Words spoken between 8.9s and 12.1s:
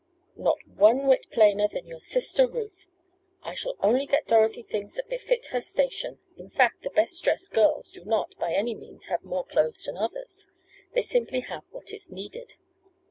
have more clothes than others. They simply have what is